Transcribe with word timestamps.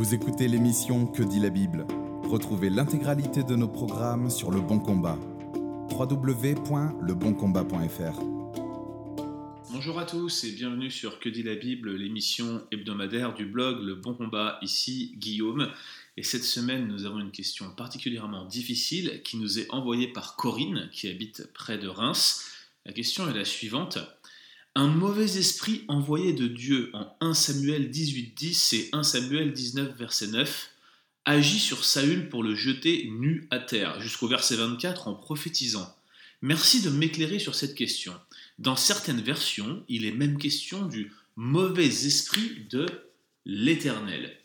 Vous 0.00 0.14
écoutez 0.14 0.48
l'émission 0.48 1.06
Que 1.06 1.22
dit 1.22 1.40
la 1.40 1.50
Bible 1.50 1.86
Retrouvez 2.22 2.70
l'intégralité 2.70 3.42
de 3.42 3.54
nos 3.54 3.68
programmes 3.68 4.30
sur 4.30 4.50
Le 4.50 4.62
Bon 4.62 4.78
Combat. 4.78 5.18
www.leboncombat.fr 5.90 8.18
Bonjour 9.70 9.98
à 9.98 10.06
tous 10.06 10.44
et 10.44 10.52
bienvenue 10.52 10.90
sur 10.90 11.20
Que 11.20 11.28
dit 11.28 11.42
la 11.42 11.54
Bible, 11.54 11.94
l'émission 11.94 12.62
hebdomadaire 12.72 13.34
du 13.34 13.44
blog 13.44 13.82
Le 13.82 13.94
Bon 13.94 14.14
Combat, 14.14 14.58
ici 14.62 15.16
Guillaume. 15.18 15.70
Et 16.16 16.22
cette 16.22 16.44
semaine, 16.44 16.88
nous 16.88 17.04
avons 17.04 17.18
une 17.18 17.30
question 17.30 17.70
particulièrement 17.70 18.46
difficile 18.46 19.20
qui 19.22 19.36
nous 19.36 19.58
est 19.58 19.70
envoyée 19.70 20.08
par 20.08 20.34
Corinne, 20.34 20.88
qui 20.92 21.08
habite 21.08 21.52
près 21.52 21.76
de 21.76 21.88
Reims. 21.88 22.46
La 22.86 22.94
question 22.94 23.28
est 23.28 23.34
la 23.34 23.44
suivante. 23.44 23.98
Un 24.76 24.86
mauvais 24.86 25.36
esprit 25.36 25.84
envoyé 25.88 26.32
de 26.32 26.46
Dieu 26.46 26.90
en 26.92 27.12
1 27.20 27.34
Samuel 27.34 27.90
18, 27.90 28.34
10 28.36 28.72
et 28.74 28.88
1 28.92 29.02
Samuel 29.02 29.52
19, 29.52 29.96
verset 29.96 30.28
9, 30.28 30.70
agit 31.24 31.58
sur 31.58 31.84
Saül 31.84 32.28
pour 32.28 32.44
le 32.44 32.54
jeter 32.54 33.10
nu 33.10 33.48
à 33.50 33.58
terre, 33.58 34.00
jusqu'au 34.00 34.28
verset 34.28 34.54
24 34.54 35.08
en 35.08 35.14
prophétisant. 35.14 35.92
Merci 36.40 36.82
de 36.82 36.90
m'éclairer 36.90 37.40
sur 37.40 37.56
cette 37.56 37.74
question. 37.74 38.14
Dans 38.60 38.76
certaines 38.76 39.20
versions, 39.20 39.82
il 39.88 40.04
est 40.04 40.12
même 40.12 40.38
question 40.38 40.86
du 40.86 41.12
mauvais 41.34 42.06
esprit 42.06 42.64
de 42.70 42.86
l'Éternel. 43.44 44.39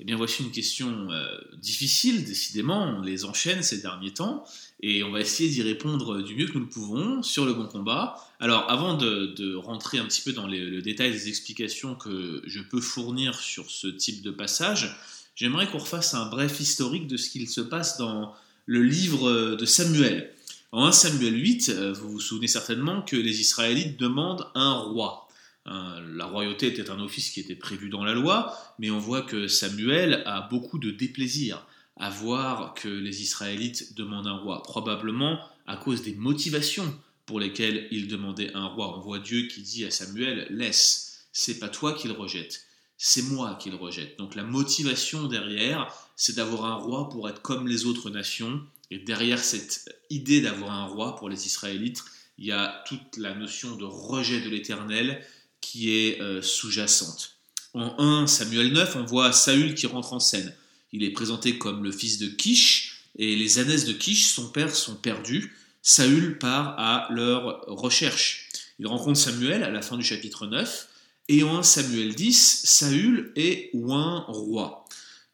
Eh 0.00 0.04
bien, 0.04 0.16
voici 0.16 0.44
une 0.44 0.52
question 0.52 1.10
euh, 1.10 1.26
difficile, 1.60 2.24
décidément, 2.24 2.98
on 2.98 3.02
les 3.02 3.24
enchaîne 3.24 3.62
ces 3.64 3.78
derniers 3.78 4.12
temps, 4.12 4.44
et 4.80 5.02
on 5.02 5.10
va 5.10 5.20
essayer 5.20 5.50
d'y 5.50 5.62
répondre 5.62 6.22
du 6.22 6.36
mieux 6.36 6.46
que 6.46 6.52
nous 6.52 6.60
le 6.60 6.68
pouvons 6.68 7.22
sur 7.24 7.44
le 7.44 7.52
bon 7.52 7.66
combat. 7.66 8.16
Alors, 8.38 8.70
avant 8.70 8.96
de, 8.96 9.56
rentrer 9.56 9.98
un 9.98 10.04
petit 10.04 10.22
peu 10.22 10.32
dans 10.32 10.46
le 10.46 10.80
détail 10.82 11.10
des 11.10 11.28
explications 11.28 11.96
que 11.96 12.42
je 12.46 12.60
peux 12.60 12.80
fournir 12.80 13.34
sur 13.34 13.70
ce 13.70 13.88
type 13.88 14.22
de 14.22 14.30
passage, 14.30 14.96
j'aimerais 15.34 15.68
qu'on 15.68 15.78
refasse 15.78 16.14
un 16.14 16.26
bref 16.26 16.60
historique 16.60 17.08
de 17.08 17.16
ce 17.16 17.28
qu'il 17.28 17.48
se 17.48 17.60
passe 17.60 17.98
dans 17.98 18.34
le 18.66 18.82
livre 18.82 19.56
de 19.56 19.64
Samuel. 19.64 20.32
En 20.70 20.84
1 20.84 20.92
Samuel 20.92 21.34
8, 21.34 21.70
euh, 21.70 21.92
vous 21.94 22.10
vous 22.10 22.20
souvenez 22.20 22.46
certainement 22.46 23.00
que 23.00 23.16
les 23.16 23.40
Israélites 23.40 23.98
demandent 23.98 24.46
un 24.54 24.74
roi. 24.74 25.27
Hein, 25.70 26.00
la 26.14 26.24
royauté 26.24 26.68
était 26.68 26.88
un 26.88 26.98
office 26.98 27.30
qui 27.30 27.40
était 27.40 27.54
prévu 27.54 27.90
dans 27.90 28.02
la 28.02 28.14
loi, 28.14 28.56
mais 28.78 28.90
on 28.90 28.98
voit 28.98 29.20
que 29.20 29.48
Samuel 29.48 30.22
a 30.24 30.40
beaucoup 30.40 30.78
de 30.78 30.90
déplaisir 30.90 31.66
à 31.98 32.08
voir 32.08 32.72
que 32.72 32.88
les 32.88 33.20
Israélites 33.22 33.94
demandent 33.94 34.28
un 34.28 34.38
roi, 34.38 34.62
probablement 34.62 35.40
à 35.66 35.76
cause 35.76 36.00
des 36.00 36.14
motivations 36.14 36.98
pour 37.26 37.38
lesquelles 37.38 37.86
ils 37.90 38.08
demandaient 38.08 38.54
un 38.54 38.66
roi. 38.66 38.96
On 38.96 39.00
voit 39.00 39.18
Dieu 39.18 39.46
qui 39.48 39.60
dit 39.60 39.84
à 39.84 39.90
Samuel 39.90 40.46
Laisse, 40.48 41.26
c'est 41.32 41.58
pas 41.58 41.68
toi 41.68 41.92
qu'il 41.92 42.12
rejette, 42.12 42.64
c'est 42.96 43.22
moi 43.22 43.58
qu'il 43.60 43.74
rejette. 43.74 44.18
Donc 44.18 44.36
la 44.36 44.44
motivation 44.44 45.26
derrière, 45.26 45.92
c'est 46.16 46.36
d'avoir 46.36 46.64
un 46.64 46.76
roi 46.76 47.10
pour 47.10 47.28
être 47.28 47.42
comme 47.42 47.68
les 47.68 47.84
autres 47.84 48.08
nations. 48.08 48.62
Et 48.90 48.98
derrière 48.98 49.44
cette 49.44 49.94
idée 50.08 50.40
d'avoir 50.40 50.72
un 50.72 50.86
roi 50.86 51.16
pour 51.16 51.28
les 51.28 51.46
Israélites, 51.46 52.02
il 52.38 52.46
y 52.46 52.52
a 52.52 52.82
toute 52.86 53.18
la 53.18 53.34
notion 53.34 53.76
de 53.76 53.84
rejet 53.84 54.40
de 54.40 54.48
l'éternel 54.48 55.22
qui 55.60 55.90
est 55.90 56.20
euh, 56.20 56.42
sous-jacente. 56.42 57.36
En 57.74 57.98
1 57.98 58.26
Samuel 58.26 58.72
9, 58.72 58.96
on 58.96 59.04
voit 59.04 59.32
Saül 59.32 59.74
qui 59.74 59.86
rentre 59.86 60.12
en 60.12 60.20
scène. 60.20 60.54
Il 60.92 61.04
est 61.04 61.10
présenté 61.10 61.58
comme 61.58 61.84
le 61.84 61.92
fils 61.92 62.18
de 62.18 62.28
Kish, 62.28 63.02
et 63.18 63.36
les 63.36 63.58
ânesses 63.58 63.84
de 63.84 63.92
Kish, 63.92 64.26
son 64.26 64.48
père, 64.48 64.74
sont 64.74 64.94
perdus. 64.94 65.54
Saül 65.82 66.38
part 66.38 66.74
à 66.78 67.08
leur 67.10 67.64
recherche. 67.66 68.48
Il 68.78 68.86
rencontre 68.86 69.18
Samuel 69.18 69.62
à 69.62 69.70
la 69.70 69.82
fin 69.82 69.96
du 69.96 70.04
chapitre 70.04 70.46
9, 70.46 70.88
et 71.28 71.42
en 71.42 71.58
1 71.58 71.62
Samuel 71.62 72.14
10, 72.14 72.62
Saül 72.64 73.32
est 73.36 73.70
un 73.74 74.24
roi. 74.28 74.86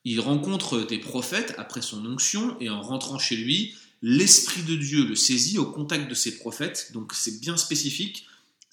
Il 0.04 0.20
rencontre 0.20 0.80
des 0.80 0.98
prophètes 0.98 1.54
après 1.56 1.82
son 1.82 2.04
onction, 2.04 2.56
et 2.60 2.68
en 2.68 2.82
rentrant 2.82 3.18
chez 3.18 3.36
lui, 3.36 3.74
l'Esprit 4.02 4.62
de 4.62 4.76
Dieu 4.76 5.06
le 5.06 5.14
saisit 5.14 5.58
au 5.58 5.66
contact 5.66 6.10
de 6.10 6.14
ces 6.14 6.36
prophètes, 6.36 6.90
donc 6.92 7.14
c'est 7.14 7.40
bien 7.40 7.56
spécifique 7.56 8.26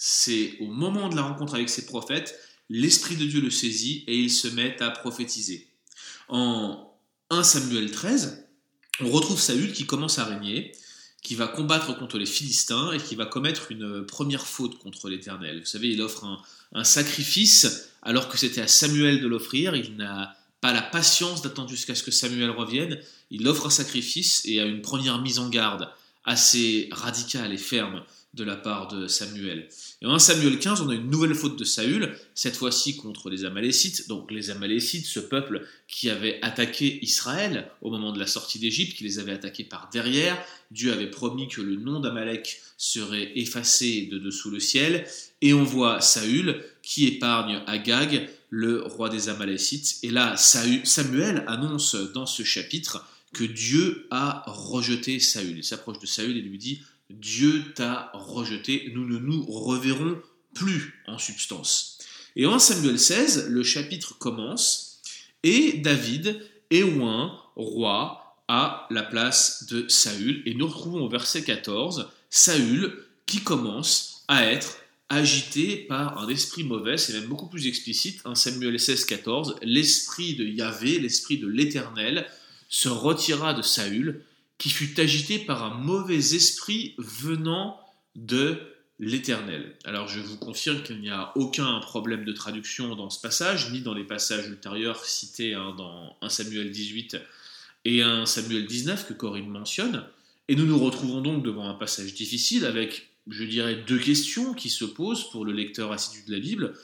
c'est 0.03 0.57
au 0.59 0.66
moment 0.66 1.09
de 1.09 1.16
la 1.16 1.22
rencontre 1.22 1.53
avec 1.53 1.69
ces 1.69 1.85
prophètes, 1.85 2.35
l'Esprit 2.69 3.17
de 3.17 3.25
Dieu 3.25 3.39
le 3.39 3.51
saisit 3.51 4.03
et 4.07 4.17
il 4.17 4.31
se 4.31 4.47
met 4.47 4.81
à 4.81 4.89
prophétiser. 4.89 5.67
En 6.28 6.91
1 7.29 7.44
Samuel 7.44 7.91
13, 7.91 8.47
on 9.01 9.12
retrouve 9.12 9.39
Saül 9.39 9.73
qui 9.73 9.85
commence 9.85 10.17
à 10.17 10.25
régner, 10.25 10.72
qui 11.22 11.35
va 11.35 11.47
combattre 11.47 11.95
contre 11.95 12.17
les 12.17 12.25
Philistins 12.25 12.91
et 12.94 12.97
qui 12.97 13.13
va 13.13 13.28
commettre 13.28 13.72
une 13.72 14.03
première 14.03 14.47
faute 14.47 14.79
contre 14.79 15.07
l'Éternel. 15.07 15.59
Vous 15.59 15.67
savez, 15.67 15.89
il 15.89 16.01
offre 16.01 16.23
un, 16.23 16.41
un 16.73 16.83
sacrifice 16.83 17.91
alors 18.01 18.28
que 18.28 18.39
c'était 18.39 18.62
à 18.62 18.68
Samuel 18.68 19.22
de 19.22 19.28
l'offrir. 19.28 19.75
Il 19.75 19.97
n'a 19.97 20.35
pas 20.62 20.73
la 20.73 20.81
patience 20.81 21.44
d'attendre 21.44 21.69
jusqu'à 21.69 21.94
ce 21.94 22.01
que 22.01 22.09
Samuel 22.09 22.50
revienne. 22.50 23.00
Il 23.29 23.47
offre 23.47 23.68
un 23.68 23.69
sacrifice 23.69 24.41
et 24.45 24.59
a 24.62 24.66
une 24.66 24.81
première 24.81 25.22
mise 25.22 25.38
en 25.38 25.47
garde 25.47 25.91
assez 26.25 26.89
radicale 26.91 27.53
et 27.53 27.57
ferme 27.57 28.03
de 28.34 28.44
la 28.46 28.56
part 28.56 28.88
de 28.88 29.08
Samuel. 29.08 29.68
Et 30.02 30.06
en 30.06 30.18
Samuel 30.18 30.58
15, 30.58 30.81
on 30.81 30.90
a 30.90 30.96
une 30.96 31.09
nouvelle 31.09 31.36
faute 31.36 31.59
de 31.59 31.66
Saül, 31.66 32.16
cette 32.34 32.56
fois-ci 32.56 32.96
contre 32.96 33.30
les 33.30 33.44
Amalécites. 33.44 34.08
Donc 34.08 34.31
les 34.31 34.50
Amalécites, 34.50 35.06
ce 35.06 35.19
peuple 35.19 35.68
qui 35.88 36.09
avait 36.09 36.40
attaqué 36.42 37.03
Israël 37.03 37.69
au 37.81 37.92
moment 37.92 38.14
de 38.14 38.19
la 38.19 38.28
sortie 38.28 38.59
d'Égypte, 38.59 38.96
qui 38.96 39.03
les 39.03 39.19
avait 39.19 39.34
attaqués 39.34 39.66
par 39.66 39.90
derrière. 39.92 40.42
Dieu 40.72 40.94
avait 40.94 41.09
promis 41.09 41.50
que 41.50 41.62
le 41.62 41.75
nom 41.75 42.00
d'Amalek 42.00 42.62
serait 42.78 43.34
effacé 43.36 44.08
de 44.09 44.18
dessous 44.18 44.50
le 44.50 44.62
ciel. 44.62 45.06
Et 45.42 45.53
on 45.53 45.63
voit 45.63 46.00
Saül 46.00 46.63
qui 46.81 47.08
épargne 47.08 47.62
Agag, 47.68 48.30
le 48.50 48.81
roi 48.81 49.09
des 49.09 49.28
Amalécites. 49.28 49.98
Et 50.03 50.09
là, 50.09 50.38
Samuel 50.38 51.44
annonce 51.48 51.96
dans 52.13 52.25
ce 52.25 52.44
chapitre 52.44 53.06
que 53.34 53.44
Dieu 53.44 54.08
a 54.12 54.44
rejeté 54.48 55.19
Saül. 55.19 55.58
Il 55.58 55.63
s'approche 55.63 56.00
de 56.00 56.06
Saül 56.06 56.38
et 56.38 56.42
lui 56.42 56.58
dit 56.58 56.81
Dieu 57.19 57.73
t'a 57.75 58.11
rejeté, 58.13 58.91
nous 58.94 59.05
ne 59.05 59.19
nous 59.19 59.45
reverrons 59.45 60.22
plus 60.53 61.01
en 61.07 61.17
substance. 61.17 61.99
Et 62.35 62.45
en 62.45 62.59
Samuel 62.59 62.99
16, 62.99 63.49
le 63.49 63.63
chapitre 63.63 64.17
commence, 64.17 65.01
et 65.44 65.73
David 65.79 66.41
est 66.69 66.83
roi 67.55 68.38
à 68.47 68.88
la 68.89 69.03
place 69.03 69.66
de 69.69 69.88
Saül, 69.88 70.44
et 70.45 70.53
nous 70.53 70.67
retrouvons 70.67 71.01
au 71.01 71.09
verset 71.09 71.44
14 71.44 72.09
Saül 72.29 73.05
qui 73.25 73.41
commence 73.41 74.23
à 74.27 74.45
être 74.45 74.77
agité 75.09 75.75
par 75.75 76.19
un 76.19 76.29
esprit 76.29 76.63
mauvais, 76.63 76.97
c'est 76.97 77.13
même 77.13 77.27
beaucoup 77.27 77.47
plus 77.47 77.67
explicite, 77.67 78.21
en 78.25 78.33
Samuel 78.33 78.79
16, 78.79 79.05
14, 79.05 79.55
l'esprit 79.61 80.35
de 80.35 80.45
Yahvé, 80.45 81.00
l'esprit 81.00 81.38
de 81.38 81.47
l'Éternel, 81.47 82.25
se 82.69 82.88
retira 82.88 83.53
de 83.53 83.61
Saül, 83.61 84.23
qui 84.61 84.69
fut 84.69 84.99
agité 84.99 85.39
par 85.39 85.63
un 85.63 85.73
mauvais 85.73 86.35
esprit 86.35 86.94
venant 86.99 87.79
de 88.16 88.59
l'Éternel. 88.99 89.75
Alors 89.85 90.07
je 90.07 90.19
vous 90.19 90.38
confirme 90.38 90.83
qu'il 90.83 91.01
n'y 91.01 91.09
a 91.09 91.35
aucun 91.35 91.79
problème 91.79 92.25
de 92.25 92.31
traduction 92.31 92.95
dans 92.95 93.09
ce 93.09 93.19
passage, 93.19 93.71
ni 93.71 93.81
dans 93.81 93.95
les 93.95 94.03
passages 94.03 94.45
ultérieurs 94.50 95.03
cités 95.03 95.55
hein, 95.55 95.73
dans 95.75 96.16
1 96.21 96.29
Samuel 96.29 96.69
18 96.69 97.17
et 97.85 98.03
1 98.03 98.27
Samuel 98.27 98.67
19 98.67 99.07
que 99.07 99.13
Corinne 99.13 99.50
mentionne. 99.50 100.05
Et 100.47 100.55
nous 100.55 100.67
nous 100.67 100.77
retrouvons 100.77 101.21
donc 101.21 101.44
devant 101.44 101.67
un 101.67 101.73
passage 101.73 102.13
difficile 102.13 102.63
avec, 102.63 103.09
je 103.31 103.44
dirais, 103.45 103.83
deux 103.88 103.97
questions 103.97 104.53
qui 104.53 104.69
se 104.69 104.85
posent 104.85 105.27
pour 105.31 105.44
le 105.44 105.53
lecteur 105.53 105.91
assidu 105.91 106.23
de 106.27 106.33
la 106.33 106.39
Bible. 106.39 106.75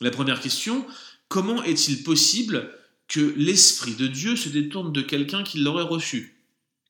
La 0.00 0.12
première 0.12 0.40
question, 0.40 0.86
comment 1.26 1.64
est-il 1.64 2.04
possible 2.04 2.70
que 3.08 3.34
l'Esprit 3.36 3.96
de 3.96 4.06
Dieu 4.06 4.36
se 4.36 4.50
détourne 4.50 4.92
de 4.92 5.02
quelqu'un 5.02 5.42
qui 5.42 5.58
l'aurait 5.58 5.82
reçu? 5.82 6.33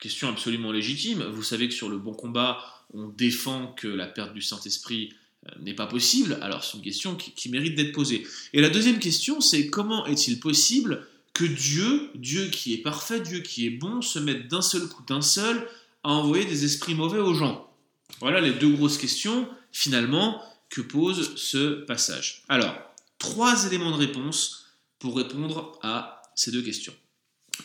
Question 0.04 0.28
absolument 0.28 0.70
légitime. 0.70 1.22
Vous 1.32 1.42
savez 1.42 1.66
que 1.66 1.72
sur 1.72 1.88
le 1.88 1.96
bon 1.96 2.12
combat, 2.12 2.62
on 2.92 3.08
défend 3.08 3.68
que 3.68 3.88
la 3.88 4.06
perte 4.06 4.34
du 4.34 4.42
Saint-Esprit 4.42 5.14
euh, 5.46 5.52
n'est 5.62 5.72
pas 5.72 5.86
possible. 5.86 6.38
Alors 6.42 6.62
c'est 6.62 6.76
une 6.76 6.84
question 6.84 7.16
qui, 7.16 7.48
mérite 7.48 7.74
d'être 7.74 7.92
posée. 7.92 8.26
Et 8.52 8.60
la 8.60 8.68
deuxième 8.68 8.98
question, 8.98 9.40
c'est 9.40 9.68
comment 9.68 10.04
est-il 10.04 10.40
possible 10.40 11.06
que 11.32 11.46
Dieu, 11.46 12.10
Dieu 12.16 12.48
qui 12.48 12.74
est 12.74 12.82
parfait, 12.82 13.20
Dieu 13.20 13.40
qui 13.40 13.66
est 13.66 13.70
bon, 13.70 14.02
se 14.02 14.18
mette 14.18 14.46
d'un 14.48 14.60
seul 14.60 14.86
coup, 14.88 15.02
d'un 15.08 15.22
seul, 15.22 15.66
à 16.02 16.10
envoyer 16.10 16.44
des 16.44 16.66
esprits 16.66 16.94
mauvais 16.94 17.20
aux 17.20 17.32
gens? 17.32 17.72
Voilà 18.20 18.42
les 18.42 18.52
deux 18.52 18.74
grosses 18.74 18.98
questions, 18.98 19.48
finalement, 19.72 20.42
que 20.68 20.82
pose 20.82 21.34
ce 21.36 21.82
passage. 21.86 22.42
Alors, 22.50 22.76
trois 23.18 23.66
éléments 23.66 23.92
de 23.92 24.04
réponse 24.04 24.66
pour 24.98 25.16
répondre 25.16 25.78
à 25.80 26.20
ces 26.34 26.50
deux 26.50 26.60
questions. 26.60 26.92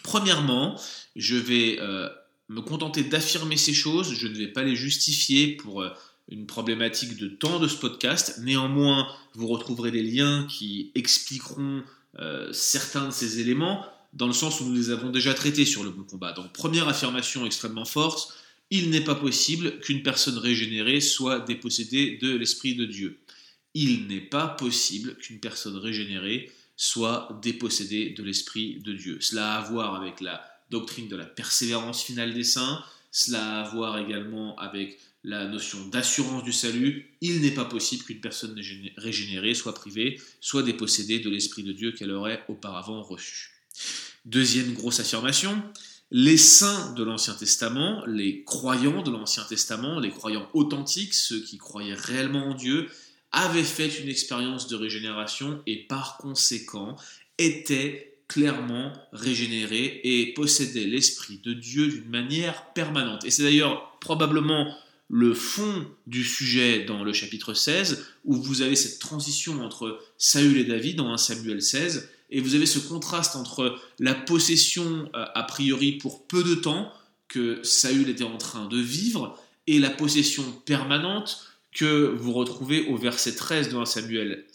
Premièrement, 0.03 0.79
je 1.15 1.35
vais 1.35 1.79
euh, 1.79 2.07
me 2.49 2.61
contenter 2.61 3.03
d'affirmer 3.03 3.57
ces 3.57 3.73
choses, 3.73 4.13
je 4.13 4.27
ne 4.27 4.35
vais 4.35 4.47
pas 4.47 4.63
les 4.63 4.75
justifier 4.75 5.55
pour 5.55 5.81
euh, 5.81 5.89
une 6.29 6.45
problématique 6.45 7.17
de 7.17 7.27
temps 7.27 7.59
de 7.59 7.67
ce 7.67 7.77
podcast. 7.77 8.39
Néanmoins, 8.41 9.07
vous 9.35 9.47
retrouverez 9.47 9.91
des 9.91 10.03
liens 10.03 10.47
qui 10.49 10.91
expliqueront 10.95 11.83
euh, 12.19 12.51
certains 12.51 13.07
de 13.07 13.11
ces 13.11 13.39
éléments 13.39 13.85
dans 14.13 14.27
le 14.27 14.33
sens 14.33 14.59
où 14.59 14.65
nous 14.65 14.75
les 14.75 14.89
avons 14.89 15.11
déjà 15.11 15.33
traités 15.35 15.65
sur 15.65 15.83
le 15.83 15.91
bon 15.91 16.03
combat. 16.03 16.31
Donc 16.33 16.51
première 16.51 16.87
affirmation 16.87 17.45
extrêmement 17.45 17.85
forte, 17.85 18.33
il 18.71 18.89
n'est 18.89 19.03
pas 19.03 19.15
possible 19.15 19.79
qu'une 19.79 20.01
personne 20.01 20.37
régénérée 20.37 21.01
soit 21.01 21.39
dépossédée 21.39 22.17
de 22.21 22.35
l'Esprit 22.35 22.75
de 22.75 22.85
Dieu. 22.85 23.19
Il 23.75 24.07
n'est 24.07 24.19
pas 24.19 24.47
possible 24.47 25.15
qu'une 25.17 25.39
personne 25.39 25.77
régénérée 25.77 26.51
soit 26.75 27.39
dépossédé 27.43 28.11
de 28.11 28.23
l'Esprit 28.23 28.79
de 28.79 28.93
Dieu. 28.93 29.17
Cela 29.21 29.53
a 29.53 29.59
à 29.59 29.69
voir 29.69 29.95
avec 29.95 30.21
la 30.21 30.41
doctrine 30.69 31.07
de 31.07 31.15
la 31.15 31.25
persévérance 31.25 32.03
finale 32.03 32.33
des 32.33 32.43
saints, 32.43 32.83
cela 33.11 33.43
a 33.43 33.63
à 33.63 33.69
voir 33.69 33.97
également 33.97 34.55
avec 34.57 34.99
la 35.23 35.47
notion 35.47 35.85
d'assurance 35.87 36.43
du 36.43 36.53
salut. 36.53 37.11
Il 37.21 37.41
n'est 37.41 37.51
pas 37.51 37.65
possible 37.65 38.03
qu'une 38.03 38.21
personne 38.21 38.59
régénérée 38.97 39.53
soit 39.53 39.73
privée, 39.73 40.21
soit 40.39 40.63
dépossédée 40.63 41.19
de 41.19 41.29
l'Esprit 41.29 41.63
de 41.63 41.73
Dieu 41.73 41.91
qu'elle 41.91 42.11
aurait 42.11 42.43
auparavant 42.47 43.01
reçu. 43.03 43.51
Deuxième 44.25 44.73
grosse 44.73 44.99
affirmation, 44.99 45.61
les 46.11 46.37
saints 46.37 46.93
de 46.93 47.03
l'Ancien 47.03 47.33
Testament, 47.33 48.05
les 48.05 48.43
croyants 48.43 49.03
de 49.03 49.11
l'Ancien 49.11 49.43
Testament, 49.43 49.99
les 49.99 50.09
croyants 50.09 50.49
authentiques, 50.53 51.13
ceux 51.13 51.41
qui 51.41 51.57
croyaient 51.57 51.93
réellement 51.93 52.49
en 52.49 52.53
Dieu, 52.55 52.89
avaient 53.31 53.63
fait 53.63 53.99
une 53.99 54.09
expérience 54.09 54.67
de 54.67 54.75
régénération 54.75 55.61
et 55.67 55.85
par 55.85 56.17
conséquent 56.17 56.95
étaient 57.37 58.08
clairement 58.29 58.93
régénérés 59.11 59.99
et 60.03 60.33
possédaient 60.33 60.85
l'Esprit 60.85 61.41
de 61.43 61.51
Dieu 61.51 61.87
d'une 61.87 62.09
manière 62.09 62.71
permanente. 62.73 63.25
Et 63.25 63.31
c'est 63.31 63.43
d'ailleurs 63.43 63.97
probablement 63.99 64.73
le 65.09 65.33
fond 65.33 65.85
du 66.05 66.23
sujet 66.23 66.85
dans 66.85 67.03
le 67.03 67.11
chapitre 67.11 67.55
16, 67.55 68.05
où 68.25 68.35
vous 68.35 68.61
avez 68.61 68.75
cette 68.75 68.99
transition 68.99 69.61
entre 69.61 69.99
Saül 70.17 70.57
et 70.57 70.63
David 70.63 70.97
dans 70.97 71.11
1 71.11 71.17
Samuel 71.17 71.61
16, 71.61 72.09
et 72.29 72.39
vous 72.39 72.53
avez 72.53 72.67
ce 72.67 72.77
contraste 72.77 73.35
entre 73.35 73.79
la 73.97 74.13
possession 74.13 75.09
euh, 75.15 75.25
a 75.33 75.43
priori 75.43 75.93
pour 75.93 76.27
peu 76.27 76.43
de 76.43 76.53
temps 76.53 76.93
que 77.27 77.59
Saül 77.63 78.07
était 78.09 78.23
en 78.23 78.37
train 78.37 78.67
de 78.67 78.79
vivre 78.79 79.37
et 79.65 79.79
la 79.79 79.89
possession 79.89 80.43
permanente 80.65 81.45
que 81.71 82.13
vous 82.15 82.33
retrouvez 82.33 82.85
au 82.87 82.97
verset 82.97 83.35
13 83.35 83.69
de 83.69 83.77
1 83.77 83.85
Samuel, 83.85 84.45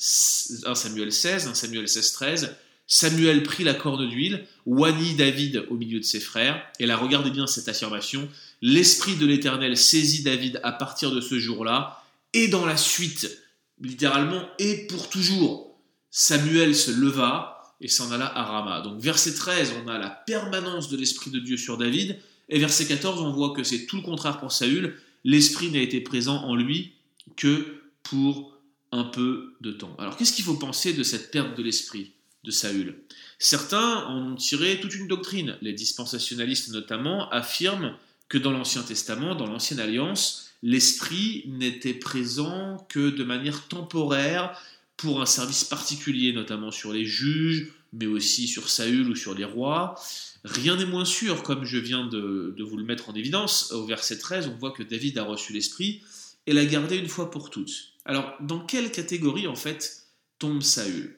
1 0.65 0.75
Samuel 0.75 1.13
16, 1.13 1.49
1 1.49 1.55
Samuel 1.55 1.89
16, 1.89 2.13
13. 2.13 2.57
Samuel 2.87 3.43
prit 3.43 3.65
la 3.65 3.75
corne 3.75 4.09
d'huile, 4.09 4.47
oignit 4.67 5.17
David 5.17 5.65
au 5.71 5.77
milieu 5.77 5.99
de 5.99 6.05
ses 6.05 6.21
frères, 6.21 6.63
et 6.79 6.87
là 6.87 6.97
regardez 6.97 7.31
bien 7.31 7.47
cette 7.47 7.69
affirmation, 7.69 8.29
l'Esprit 8.61 9.17
de 9.17 9.27
l'Éternel 9.27 9.77
saisit 9.77 10.23
David 10.23 10.61
à 10.63 10.73
partir 10.73 11.11
de 11.11 11.21
ce 11.21 11.39
jour-là, 11.39 12.03
et 12.35 12.49
dans 12.49 12.67
la 12.67 12.77
suite, 12.77 13.39
littéralement, 13.81 14.43
et 14.59 14.87
pour 14.87 15.09
toujours. 15.09 15.79
Samuel 16.11 16.75
se 16.75 16.91
leva, 16.91 17.75
et 17.81 17.89
s'en 17.89 18.11
alla 18.13 18.27
à 18.27 18.45
Rama. 18.45 18.81
Donc 18.81 19.01
verset 19.01 19.35
13, 19.35 19.75
on 19.85 19.89
a 19.89 19.99
la 19.99 20.11
permanence 20.11 20.89
de 20.89 20.97
l'Esprit 20.97 21.31
de 21.31 21.41
Dieu 21.41 21.57
sur 21.57 21.79
David, 21.79 22.19
et 22.49 22.59
verset 22.59 22.87
14, 22.87 23.21
on 23.21 23.33
voit 23.33 23.55
que 23.55 23.65
c'est 23.65 23.87
tout 23.87 23.97
le 23.97 24.03
contraire 24.03 24.39
pour 24.39 24.53
Saül, 24.53 24.97
l'Esprit 25.25 25.71
n'a 25.71 25.81
été 25.81 26.01
présent 26.01 26.43
en 26.45 26.55
lui 26.55 26.93
que 27.37 27.83
pour 28.03 28.53
un 28.93 29.05
peu 29.05 29.55
de 29.61 29.73
temps. 29.73 29.97
Alors 29.99 30.17
qu'est-ce 30.17 30.33
qu'il 30.33 30.45
faut 30.45 30.55
penser 30.55 30.93
de 30.93 31.03
cette 31.03 31.31
perte 31.31 31.57
de 31.57 31.63
l'Esprit? 31.63 32.13
De 32.45 32.51
Saül 32.51 33.03
Certains 33.39 34.05
en 34.07 34.33
ont 34.33 34.37
tiré 34.37 34.79
toute 34.81 34.95
une 34.95 35.09
doctrine, 35.09 35.59
les 35.63 35.73
dispensationalistes 35.73 36.71
notamment 36.71 37.29
affirment 37.31 37.97
que 38.29 38.39
dans 38.39 38.53
l'Ancien 38.53 38.83
Testament, 38.83 39.35
dans 39.35 39.47
l'Ancienne 39.47 39.81
Alliance, 39.81 40.51
l'Esprit 40.63 41.45
n'était 41.47 41.95
présent 41.95 42.87
que 42.89 43.11
de 43.11 43.25
manière 43.25 43.67
temporaire 43.69 44.59
pour 44.97 45.21
un 45.21 45.27
service 45.27 45.65
particulier, 45.65 46.33
notamment 46.33 46.71
sur 46.71 46.93
les 46.93 47.05
juges, 47.05 47.73
mais 47.93 48.07
aussi 48.07 48.47
sur 48.47 48.69
Saül 48.69 49.09
ou 49.11 49.15
sur 49.15 49.35
les 49.35 49.45
rois. 49.45 49.95
Rien 50.45 50.77
n'est 50.77 50.87
moins 50.87 51.05
sûr, 51.05 51.43
comme 51.43 51.65
je 51.65 51.79
viens 51.79 52.07
de, 52.07 52.55
vous 52.59 52.77
le 52.77 52.85
mettre 52.85 53.09
en 53.09 53.15
évidence. 53.15 53.73
Au 53.73 53.85
verset 53.87 54.19
13, 54.19 54.49
on 54.49 54.59
voit 54.59 54.73
que 54.73 54.83
David 54.83 55.19
a 55.19 55.25
reçu 55.25 55.53
l'Esprit 55.53 56.03
et 56.47 56.53
l'a 56.53 56.65
gardé 56.65 56.97
une 56.97 57.09
fois 57.09 57.31
pour 57.31 57.51
toutes. 57.51 57.93
Alors, 58.05 58.35
dans 58.41 58.61
quelle 58.61 58.91
catégorie, 58.91 59.47
en 59.47 59.57
fait, 59.57 60.07
tombe 60.39 60.63
Saül? 60.63 61.17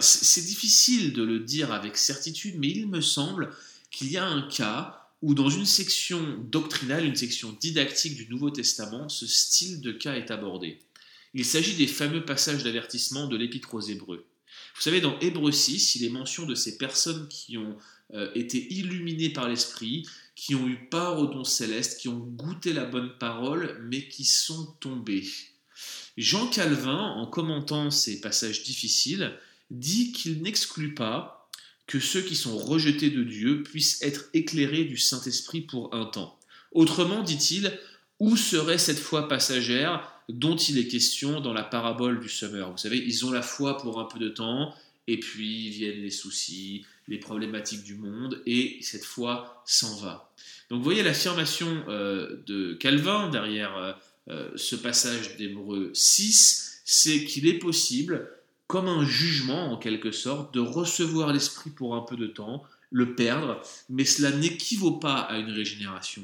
C'est 0.00 0.44
difficile 0.44 1.12
de 1.12 1.22
le 1.22 1.40
dire 1.40 1.72
avec 1.72 1.96
certitude, 1.96 2.56
mais 2.58 2.68
il 2.68 2.88
me 2.88 3.00
semble 3.00 3.50
qu'il 3.90 4.10
y 4.10 4.16
a 4.16 4.26
un 4.26 4.42
cas 4.48 5.08
où 5.22 5.34
dans 5.34 5.50
une 5.50 5.66
section 5.66 6.38
doctrinale, 6.50 7.04
une 7.04 7.16
section 7.16 7.56
didactique 7.60 8.16
du 8.16 8.28
Nouveau 8.28 8.50
Testament, 8.50 9.08
ce 9.08 9.26
style 9.26 9.80
de 9.80 9.92
cas 9.92 10.14
est 10.14 10.30
abordé. 10.30 10.78
Il 11.34 11.44
s'agit 11.44 11.74
des 11.74 11.86
fameux 11.86 12.24
passages 12.24 12.64
d'avertissement 12.64 13.26
de 13.26 13.36
l'Épître 13.36 13.74
aux 13.74 13.80
Hébreux. 13.80 14.24
Vous 14.74 14.82
savez, 14.82 15.00
dans 15.00 15.18
Hébreux 15.20 15.52
6, 15.52 15.96
il 15.96 16.04
est 16.04 16.10
mention 16.10 16.46
de 16.46 16.54
ces 16.54 16.78
personnes 16.78 17.28
qui 17.28 17.58
ont 17.58 17.76
euh, 18.14 18.30
été 18.34 18.72
illuminées 18.72 19.30
par 19.30 19.48
l'Esprit, 19.48 20.06
qui 20.34 20.54
ont 20.54 20.66
eu 20.66 20.88
part 20.88 21.18
au 21.18 21.26
don 21.26 21.44
céleste, 21.44 22.00
qui 22.00 22.08
ont 22.08 22.18
goûté 22.18 22.72
la 22.72 22.86
bonne 22.86 23.16
parole, 23.18 23.78
mais 23.88 24.08
qui 24.08 24.24
sont 24.24 24.74
tombées. 24.80 25.28
Jean 26.16 26.48
Calvin, 26.48 26.98
en 26.98 27.26
commentant 27.26 27.90
ces 27.90 28.20
passages 28.20 28.62
difficiles, 28.62 29.38
dit 29.70 30.12
qu'il 30.12 30.42
n'exclut 30.42 30.94
pas 30.94 31.48
que 31.86 31.98
ceux 31.98 32.22
qui 32.22 32.36
sont 32.36 32.56
rejetés 32.56 33.10
de 33.10 33.24
Dieu 33.24 33.62
puissent 33.62 34.00
être 34.02 34.26
éclairés 34.32 34.84
du 34.84 34.96
Saint-Esprit 34.96 35.60
pour 35.62 35.94
un 35.94 36.04
temps. 36.04 36.38
Autrement, 36.72 37.22
dit-il, 37.22 37.76
où 38.20 38.36
serait 38.36 38.78
cette 38.78 38.98
foi 38.98 39.28
passagère 39.28 40.12
dont 40.28 40.56
il 40.56 40.78
est 40.78 40.86
question 40.86 41.40
dans 41.40 41.52
la 41.52 41.64
parabole 41.64 42.20
du 42.20 42.28
semeur? 42.28 42.70
Vous 42.70 42.78
savez, 42.78 42.98
ils 42.98 43.26
ont 43.26 43.32
la 43.32 43.42
foi 43.42 43.78
pour 43.78 43.98
un 43.98 44.04
peu 44.04 44.18
de 44.20 44.28
temps, 44.28 44.74
et 45.08 45.18
puis 45.18 45.70
viennent 45.70 46.02
les 46.02 46.10
soucis, 46.10 46.84
les 47.08 47.18
problématiques 47.18 47.82
du 47.82 47.96
monde, 47.96 48.40
et 48.46 48.78
cette 48.82 49.04
foi 49.04 49.62
s'en 49.66 49.96
va. 49.96 50.32
Donc 50.68 50.78
vous 50.78 50.84
voyez 50.84 51.02
l'affirmation 51.02 51.84
euh, 51.88 52.36
de 52.46 52.74
Calvin 52.74 53.28
derrière 53.30 53.76
euh, 53.76 53.92
euh, 54.28 54.50
ce 54.54 54.76
passage 54.76 55.36
d'Hébreu 55.36 55.90
6, 55.92 56.82
c'est 56.84 57.24
qu'il 57.24 57.48
est 57.48 57.58
possible, 57.58 58.30
comme 58.70 58.86
un 58.86 59.04
jugement 59.04 59.72
en 59.72 59.76
quelque 59.76 60.12
sorte, 60.12 60.54
de 60.54 60.60
recevoir 60.60 61.32
l'esprit 61.32 61.70
pour 61.70 61.96
un 61.96 62.02
peu 62.02 62.16
de 62.16 62.28
temps, 62.28 62.62
le 62.92 63.16
perdre, 63.16 63.60
mais 63.88 64.04
cela 64.04 64.30
n'équivaut 64.30 64.92
pas 64.92 65.18
à 65.18 65.38
une 65.38 65.50
régénération. 65.50 66.22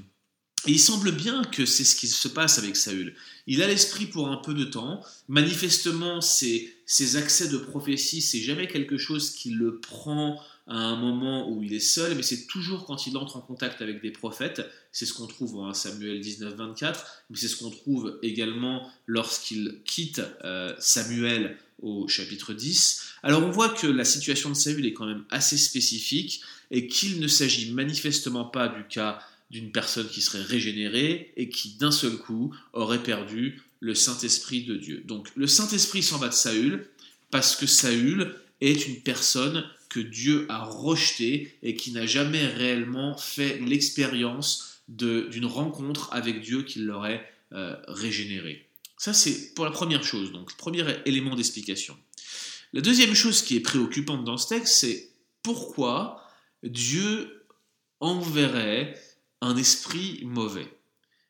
Et 0.69 0.70
il 0.70 0.78
semble 0.78 1.10
bien 1.10 1.43
que 1.43 1.66
c'est 1.66 1.82
ce 1.82 1.96
qui 1.96 2.06
se 2.06 2.28
passe 2.28 2.58
avec 2.60 2.76
Saül. 2.76 3.16
Il 3.48 3.64
a 3.64 3.66
l'esprit 3.66 4.06
pour 4.06 4.28
un 4.28 4.37
peu 4.37 4.54
de 4.54 4.62
temps. 4.62 5.00
Manifestement, 5.28 6.20
ses, 6.20 6.72
accès 7.16 7.48
de 7.48 7.58
prophétie, 7.58 8.22
c'est 8.22 8.40
jamais 8.40 8.69
quelque 8.69 8.96
chose 8.96 9.32
qui 9.32 9.50
le 9.50 9.81
prend 9.81 10.40
à 10.67 10.77
un 10.77 10.97
moment 10.97 11.49
où 11.49 11.63
il 11.63 11.73
est 11.75 11.81
seul, 11.81 12.17
mais 12.17 12.23
c'est 12.23 12.47
toujours 12.47 12.87
quand 12.87 13.07
il 13.07 13.17
entre 13.17 13.37
en 13.37 13.41
contact 13.41 13.83
avec 13.83 14.03
des 14.03 14.11
prophètes. 14.11 14.63
C'est 14.91 15.07
ce 15.07 15.15
qu'on 15.15 15.27
trouve 15.27 15.57
en 15.57 15.73
Samuel 15.73 16.21
19, 16.21 16.55
24, 16.55 17.25
mais 17.31 17.37
c'est 17.37 17.49
ce 17.49 17.57
qu'on 17.57 17.71
trouve 17.71 18.19
également 18.23 18.91
lorsqu'il 19.07 19.81
quitte 19.85 20.23
euh, 20.45 20.75
Samuel 20.79 21.57
au 21.83 22.09
chapitre 22.09 22.53
10. 22.53 23.03
Alors 23.23 23.45
on 23.45 23.51
voit 23.51 23.69
que 23.69 23.87
la 23.87 24.05
situation 24.05 24.51
de 24.51 24.55
Saül 24.55 24.87
est 24.87 24.93
quand 24.93 25.07
même 25.07 25.25
assez 25.31 25.57
spécifique 25.57 26.41
et 26.71 26.89
qu'il 26.89 27.21
ne 27.21 27.29
s'agit 27.29 27.73
manifestement 27.73 28.44
pas 28.44 28.69
du 28.69 28.85
cas 28.89 29.20
d'une 29.51 29.70
personne 29.70 30.08
qui 30.08 30.23
serait 30.23 30.43
régénérée 30.43 31.32
et 31.37 31.49
qui 31.49 31.77
d'un 31.77 31.93
seul 31.93 32.17
coup 32.17 32.55
aurait 32.73 33.03
perdu 33.03 33.63
le 33.81 33.94
Saint-Esprit 33.94 34.65
de 34.65 34.77
Dieu. 34.77 35.03
Donc 35.06 35.29
le 35.37 35.46
Saint-Esprit 35.46 36.03
s'en 36.03 36.19
va 36.19 36.29
de 36.29 36.35
Saül 36.35 36.89
parce 37.31 37.55
que 37.55 37.67
Saül 37.67 38.35
est 38.60 38.86
une 38.86 39.01
personne 39.01 39.65
que 39.89 40.01
Dieu 40.01 40.46
a 40.48 40.65
rejetée 40.65 41.58
et 41.63 41.77
qui 41.77 41.93
n'a 41.93 42.06
jamais 42.06 42.46
réellement 42.46 43.17
fait 43.17 43.58
l'expérience 43.60 44.82
d'une 44.89 45.46
rencontre 45.46 46.13
avec 46.13 46.41
Dieu 46.41 46.63
qui 46.63 46.81
l'aurait 46.81 47.29
euh, 47.53 47.77
régénéré. 47.89 48.69
Ça 48.98 49.13
c'est 49.13 49.55
pour 49.55 49.65
la 49.65 49.70
première 49.70 50.05
chose, 50.05 50.32
donc 50.32 50.56
premier 50.56 50.84
élément 51.05 51.34
d'explication. 51.34 51.96
La 52.72 52.81
deuxième 52.81 53.15
chose 53.15 53.43
qui 53.43 53.56
est 53.56 53.60
préoccupante 53.60 54.25
dans 54.25 54.36
ce 54.36 54.48
texte, 54.48 54.75
c'est 54.75 55.10
pourquoi 55.43 56.22
Dieu 56.63 57.46
enverrait 58.01 59.01
un 59.41 59.56
esprit 59.56 60.20
mauvais 60.25 60.67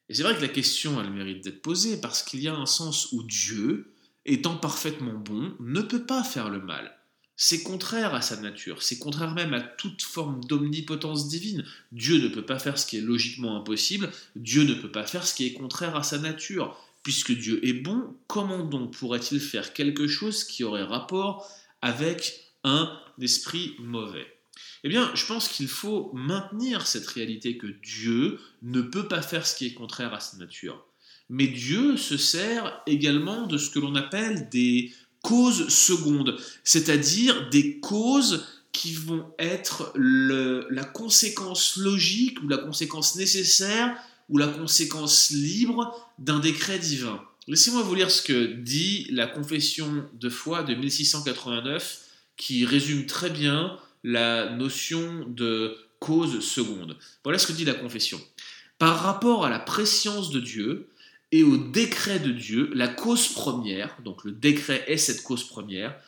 Et 0.08 0.14
c'est 0.14 0.22
vrai 0.22 0.36
que 0.36 0.42
la 0.42 0.48
question, 0.48 1.00
elle 1.00 1.10
mérite 1.10 1.44
d'être 1.44 1.62
posée 1.62 2.00
parce 2.00 2.22
qu'il 2.22 2.40
y 2.40 2.48
a 2.48 2.54
un 2.54 2.66
sens 2.66 3.12
où 3.12 3.22
Dieu, 3.22 3.92
étant 4.24 4.56
parfaitement 4.56 5.14
bon, 5.14 5.54
ne 5.60 5.82
peut 5.82 6.04
pas 6.04 6.24
faire 6.24 6.50
le 6.50 6.60
mal. 6.60 6.96
C'est 7.38 7.62
contraire 7.62 8.14
à 8.14 8.22
sa 8.22 8.38
nature, 8.38 8.82
c'est 8.82 8.98
contraire 8.98 9.34
même 9.34 9.52
à 9.52 9.60
toute 9.60 10.02
forme 10.02 10.42
d'omnipotence 10.44 11.28
divine. 11.28 11.64
Dieu 11.92 12.18
ne 12.18 12.28
peut 12.28 12.46
pas 12.46 12.58
faire 12.58 12.78
ce 12.78 12.86
qui 12.86 12.96
est 12.96 13.02
logiquement 13.02 13.56
impossible, 13.56 14.10
Dieu 14.36 14.64
ne 14.64 14.72
peut 14.72 14.90
pas 14.90 15.04
faire 15.04 15.26
ce 15.26 15.34
qui 15.34 15.46
est 15.46 15.52
contraire 15.52 15.96
à 15.96 16.02
sa 16.02 16.18
nature. 16.18 16.78
Puisque 17.02 17.32
Dieu 17.32 17.64
est 17.64 17.74
bon, 17.74 18.16
comment 18.26 18.64
donc 18.64 18.96
pourrait-il 18.96 19.38
faire 19.38 19.74
quelque 19.74 20.08
chose 20.08 20.44
qui 20.44 20.64
aurait 20.64 20.82
rapport 20.82 21.46
avec 21.82 22.40
un 22.64 22.90
esprit 23.20 23.76
mauvais? 23.78 24.26
Eh 24.82 24.88
bien, 24.88 25.10
je 25.14 25.26
pense 25.26 25.48
qu'il 25.48 25.68
faut 25.68 26.10
maintenir 26.14 26.86
cette 26.86 27.06
réalité 27.06 27.58
que 27.58 27.66
Dieu 27.66 28.40
ne 28.62 28.80
peut 28.80 29.08
pas 29.08 29.22
faire 29.22 29.46
ce 29.46 29.54
qui 29.54 29.66
est 29.66 29.74
contraire 29.74 30.14
à 30.14 30.20
sa 30.20 30.38
nature. 30.38 30.84
Mais 31.28 31.48
Dieu 31.48 31.96
se 31.96 32.16
sert 32.16 32.82
également 32.86 33.46
de 33.46 33.58
ce 33.58 33.70
que 33.70 33.78
l'on 33.78 33.94
appelle 33.94 34.48
des 34.48 34.92
causes 35.26 35.68
secondes, 35.70 36.38
c'est-à-dire 36.62 37.50
des 37.50 37.80
causes 37.80 38.46
qui 38.70 38.92
vont 38.92 39.26
être 39.40 39.92
la 39.96 40.84
conséquence 40.84 41.76
logique 41.78 42.40
ou 42.44 42.48
la 42.48 42.58
conséquence 42.58 43.16
nécessaire 43.16 43.96
ou 44.28 44.38
la 44.38 44.46
conséquence 44.46 45.30
libre 45.30 46.12
d'un 46.20 46.38
décret 46.38 46.78
divin. 46.78 47.20
Laissez-moi 47.48 47.82
vous 47.82 47.96
lire 47.96 48.08
ce 48.08 48.22
que 48.22 48.44
dit 48.44 49.08
la 49.10 49.26
confession 49.26 50.08
de 50.14 50.28
foi 50.28 50.62
de 50.62 50.76
1689 50.76 52.02
qui 52.36 52.64
résume 52.64 53.06
très 53.06 53.30
bien 53.30 53.76
la 54.04 54.50
notion 54.50 55.24
de 55.26 55.76
cause 55.98 56.38
seconde. 56.38 56.96
Voilà 57.24 57.40
ce 57.40 57.48
que 57.48 57.52
dit 57.52 57.64
la 57.64 57.74
confession. 57.74 58.20
Par 58.78 59.02
rapport 59.02 59.44
à 59.44 59.50
la 59.50 59.58
préscience 59.58 60.30
de 60.30 60.38
Dieu 60.38 60.88
et 61.32 61.42
au 61.42 61.56
décret 61.56 62.18
de 62.18 62.30
Dieu, 62.30 62.70
la 62.74 62.88
cause 62.88 63.28
première, 63.28 63.96
donc 64.02 64.24
le 64.24 64.32
décret 64.32 64.84
est 64.86 64.96
cette 64.96 65.22
cause 65.22 65.44
première, 65.44 65.98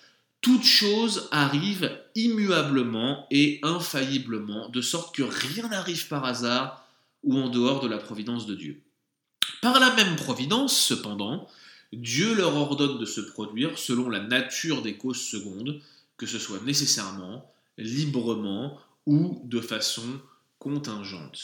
toute 0.40 0.64
chose 0.64 1.28
arrive 1.32 1.90
immuablement 2.14 3.26
et 3.30 3.58
infailliblement, 3.62 4.68
de 4.68 4.80
sorte 4.80 5.14
que 5.14 5.24
rien 5.24 5.68
n'arrive 5.68 6.06
par 6.08 6.24
hasard 6.24 6.84
ou 7.24 7.36
en 7.36 7.48
dehors 7.48 7.80
de 7.80 7.88
la 7.88 7.98
providence 7.98 8.46
de 8.46 8.54
Dieu. 8.54 8.80
Par 9.60 9.80
la 9.80 9.94
même 9.96 10.14
providence, 10.14 10.78
cependant, 10.78 11.48
Dieu 11.92 12.34
leur 12.34 12.54
ordonne 12.54 12.98
de 12.98 13.04
se 13.04 13.20
produire 13.20 13.78
selon 13.78 14.08
la 14.08 14.20
nature 14.20 14.82
des 14.82 14.96
causes 14.96 15.20
secondes, 15.20 15.80
que 16.16 16.26
ce 16.26 16.38
soit 16.38 16.62
nécessairement, 16.64 17.50
librement 17.76 18.78
ou 19.06 19.40
de 19.44 19.60
façon 19.60 20.20
contingente. 20.58 21.40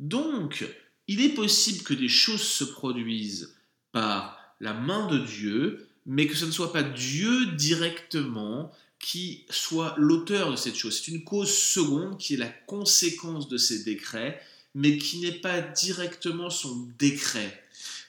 Donc, 0.00 0.66
il 1.08 1.20
est 1.20 1.34
possible 1.34 1.82
que 1.82 1.94
des 1.94 2.08
choses 2.08 2.42
se 2.42 2.64
produisent 2.64 3.54
par 3.92 4.38
la 4.60 4.72
main 4.72 5.06
de 5.06 5.18
Dieu, 5.18 5.88
mais 6.06 6.26
que 6.26 6.36
ce 6.36 6.44
ne 6.44 6.50
soit 6.50 6.72
pas 6.72 6.82
Dieu 6.82 7.46
directement 7.52 8.72
qui 8.98 9.44
soit 9.50 9.94
l'auteur 9.98 10.50
de 10.50 10.56
cette 10.56 10.76
chose. 10.76 10.98
C'est 10.98 11.12
une 11.12 11.24
cause 11.24 11.54
seconde 11.54 12.18
qui 12.18 12.34
est 12.34 12.38
la 12.38 12.48
conséquence 12.48 13.48
de 13.48 13.58
ces 13.58 13.84
décrets, 13.84 14.40
mais 14.74 14.96
qui 14.96 15.18
n'est 15.18 15.32
pas 15.32 15.60
directement 15.60 16.48
son 16.48 16.88
décret. 16.98 17.62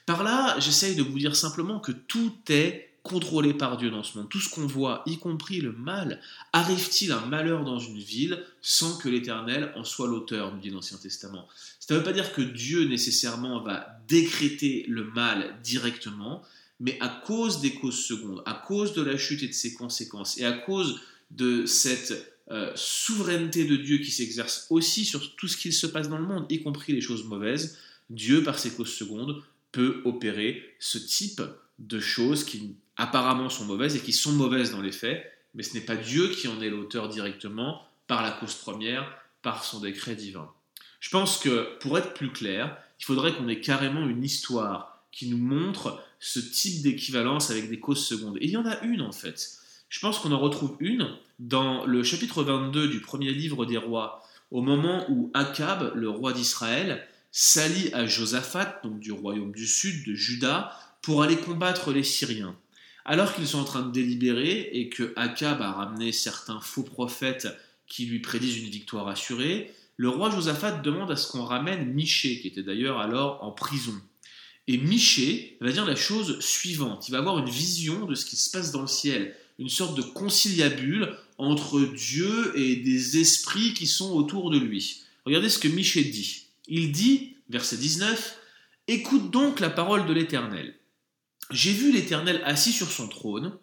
Par 0.06 0.22
là, 0.22 0.58
j'essaye 0.58 0.94
de 0.94 1.02
vous 1.02 1.18
dire 1.18 1.36
simplement 1.36 1.80
que 1.80 1.92
tout 1.92 2.32
est 2.48 2.90
contrôlé 3.06 3.54
par 3.54 3.76
Dieu 3.76 3.90
dans 3.90 4.02
ce 4.02 4.18
monde. 4.18 4.28
Tout 4.28 4.40
ce 4.40 4.48
qu'on 4.48 4.66
voit, 4.66 5.02
y 5.06 5.18
compris 5.18 5.60
le 5.60 5.72
mal, 5.72 6.20
arrive-t-il 6.52 7.12
un 7.12 7.24
malheur 7.26 7.64
dans 7.64 7.78
une 7.78 7.98
ville 7.98 8.44
sans 8.60 8.98
que 8.98 9.08
l'Éternel 9.08 9.72
en 9.76 9.84
soit 9.84 10.08
l'auteur, 10.08 10.52
nous 10.54 10.60
dit 10.60 10.70
l'Ancien 10.70 10.98
Testament? 10.98 11.48
Ça 11.80 11.94
ne 11.94 11.98
veut 11.98 12.04
pas 12.04 12.12
dire 12.12 12.32
que 12.32 12.42
Dieu 12.42 12.84
nécessairement 12.84 13.60
va 13.62 14.00
décréter 14.08 14.84
le 14.88 15.04
mal 15.04 15.56
directement, 15.62 16.42
mais 16.80 16.98
à 17.00 17.08
cause 17.08 17.60
des 17.60 17.74
causes 17.74 18.04
secondes, 18.04 18.42
à 18.44 18.54
cause 18.54 18.92
de 18.92 19.02
la 19.02 19.16
chute 19.16 19.42
et 19.42 19.48
de 19.48 19.52
ses 19.52 19.74
conséquences, 19.74 20.38
et 20.38 20.44
à 20.44 20.52
cause 20.52 21.00
de 21.30 21.64
cette 21.64 22.34
euh, 22.50 22.70
souveraineté 22.74 23.64
de 23.64 23.76
Dieu 23.76 23.98
qui 23.98 24.10
s'exerce 24.10 24.66
aussi 24.70 25.04
sur 25.04 25.34
tout 25.36 25.48
ce 25.48 25.56
qu'il 25.56 25.72
se 25.72 25.86
passe 25.86 26.08
dans 26.08 26.18
le 26.18 26.26
monde, 26.26 26.46
y 26.50 26.62
compris 26.62 26.92
les 26.92 27.00
choses 27.00 27.24
mauvaises, 27.24 27.78
Dieu, 28.10 28.42
par 28.42 28.58
ses 28.58 28.70
causes 28.70 28.92
secondes, 28.92 29.42
peut 29.72 30.00
opérer 30.04 30.62
ce 30.78 30.98
type 30.98 31.42
de 31.78 32.00
choses 32.00 32.44
qui 32.44 32.76
apparemment 32.96 33.48
sont 33.48 33.64
mauvaises 33.64 33.96
et 33.96 34.00
qui 34.00 34.12
sont 34.12 34.32
mauvaises 34.32 34.72
dans 34.72 34.82
les 34.82 34.92
faits, 34.92 35.30
mais 35.54 35.62
ce 35.62 35.74
n'est 35.74 35.80
pas 35.80 35.96
Dieu 35.96 36.28
qui 36.28 36.48
en 36.48 36.60
est 36.60 36.70
l'auteur 36.70 37.08
directement 37.08 37.82
par 38.06 38.22
la 38.22 38.30
cause 38.30 38.54
première, 38.54 39.10
par 39.42 39.64
son 39.64 39.80
décret 39.80 40.14
divin. 40.14 40.50
Je 41.00 41.10
pense 41.10 41.38
que 41.38 41.78
pour 41.78 41.98
être 41.98 42.14
plus 42.14 42.30
clair, 42.30 42.76
il 43.00 43.04
faudrait 43.04 43.34
qu'on 43.34 43.48
ait 43.48 43.60
carrément 43.60 44.06
une 44.06 44.24
histoire 44.24 45.04
qui 45.12 45.28
nous 45.28 45.38
montre 45.38 46.02
ce 46.18 46.40
type 46.40 46.82
d'équivalence 46.82 47.50
avec 47.50 47.68
des 47.68 47.80
causes 47.80 48.04
secondes. 48.04 48.38
Et 48.40 48.46
il 48.46 48.50
y 48.50 48.56
en 48.56 48.66
a 48.66 48.80
une 48.80 49.02
en 49.02 49.12
fait. 49.12 49.58
Je 49.88 50.00
pense 50.00 50.18
qu'on 50.18 50.32
en 50.32 50.38
retrouve 50.38 50.76
une 50.80 51.08
dans 51.38 51.86
le 51.86 52.02
chapitre 52.02 52.42
22 52.42 52.88
du 52.88 53.00
premier 53.00 53.32
livre 53.32 53.66
des 53.66 53.76
rois, 53.76 54.22
au 54.50 54.62
moment 54.62 55.04
où 55.08 55.30
Akab, 55.34 55.92
le 55.94 56.08
roi 56.08 56.32
d'Israël, 56.32 57.06
s'allie 57.30 57.92
à 57.92 58.06
Josaphat, 58.06 58.80
donc 58.82 58.98
du 58.98 59.12
royaume 59.12 59.52
du 59.52 59.66
sud, 59.66 60.06
de 60.06 60.14
Juda, 60.14 60.72
pour 61.02 61.22
aller 61.22 61.36
combattre 61.36 61.92
les 61.92 62.02
Syriens. 62.02 62.56
Alors 63.08 63.32
qu'ils 63.32 63.46
sont 63.46 63.60
en 63.60 63.64
train 63.64 63.82
de 63.82 63.92
délibérer 63.92 64.68
et 64.72 64.88
que 64.88 65.12
Akab 65.14 65.62
a 65.62 65.70
ramené 65.70 66.10
certains 66.10 66.60
faux 66.60 66.82
prophètes 66.82 67.46
qui 67.86 68.04
lui 68.04 68.18
prédisent 68.18 68.58
une 68.58 68.68
victoire 68.68 69.06
assurée, 69.06 69.72
le 69.96 70.08
roi 70.08 70.28
Josaphat 70.28 70.72
demande 70.82 71.12
à 71.12 71.16
ce 71.16 71.30
qu'on 71.30 71.44
ramène 71.44 71.94
Miché, 71.94 72.40
qui 72.40 72.48
était 72.48 72.64
d'ailleurs 72.64 72.98
alors 72.98 73.44
en 73.44 73.52
prison. 73.52 73.94
Et 74.66 74.76
Miché 74.76 75.56
va 75.60 75.70
dire 75.70 75.86
la 75.86 75.94
chose 75.94 76.40
suivante. 76.40 77.06
Il 77.06 77.12
va 77.12 77.18
avoir 77.18 77.38
une 77.38 77.48
vision 77.48 78.06
de 78.06 78.16
ce 78.16 78.26
qui 78.26 78.34
se 78.34 78.50
passe 78.50 78.72
dans 78.72 78.82
le 78.82 78.88
ciel, 78.88 79.36
une 79.60 79.68
sorte 79.68 79.96
de 79.96 80.02
conciliabule 80.02 81.16
entre 81.38 81.80
Dieu 81.80 82.52
et 82.58 82.74
des 82.74 83.18
esprits 83.18 83.72
qui 83.72 83.86
sont 83.86 84.10
autour 84.10 84.50
de 84.50 84.58
lui. 84.58 85.02
Regardez 85.24 85.48
ce 85.48 85.60
que 85.60 85.68
Miché 85.68 86.02
dit. 86.02 86.46
Il 86.66 86.90
dit, 86.90 87.36
verset 87.50 87.76
19, 87.76 88.40
Écoute 88.88 89.30
donc 89.30 89.60
la 89.60 89.70
parole 89.70 90.06
de 90.06 90.12
l'Éternel. 90.12 90.74
J'ai 91.50 91.72
vu 91.72 91.92
l'Éternel 91.92 92.42
assis 92.44 92.72
sur 92.72 92.90
son 92.90 93.08
trône, 93.08 93.56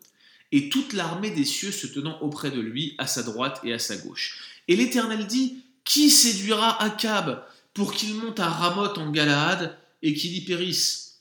et 0.51 0.69
toute 0.69 0.93
l'armée 0.93 1.31
des 1.31 1.45
cieux 1.45 1.71
se 1.71 1.87
tenant 1.87 2.19
auprès 2.21 2.51
de 2.51 2.61
lui, 2.61 2.95
à 2.97 3.07
sa 3.07 3.23
droite 3.23 3.59
et 3.63 3.73
à 3.73 3.79
sa 3.79 3.97
gauche. 3.97 4.61
Et 4.67 4.75
l'Éternel 4.75 5.27
dit, 5.27 5.63
Qui 5.83 6.09
séduira 6.09 6.81
Akab 6.81 7.43
pour 7.73 7.93
qu'il 7.93 8.13
monte 8.15 8.39
à 8.39 8.49
Ramoth 8.49 8.97
en 8.97 9.11
Galaad 9.11 9.77
et 10.01 10.13
qu'il 10.13 10.35
y 10.35 10.41
périsse? 10.41 11.19